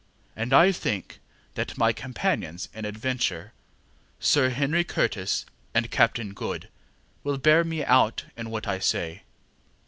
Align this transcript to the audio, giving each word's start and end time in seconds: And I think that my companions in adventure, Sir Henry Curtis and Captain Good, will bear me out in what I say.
And 0.35 0.51
I 0.51 0.71
think 0.71 1.19
that 1.53 1.77
my 1.77 1.93
companions 1.93 2.69
in 2.73 2.85
adventure, 2.85 3.53
Sir 4.19 4.49
Henry 4.49 4.83
Curtis 4.83 5.45
and 5.75 5.91
Captain 5.91 6.33
Good, 6.33 6.69
will 7.23 7.37
bear 7.37 7.63
me 7.63 7.85
out 7.85 8.25
in 8.35 8.49
what 8.49 8.67
I 8.67 8.79
say. 8.79 9.21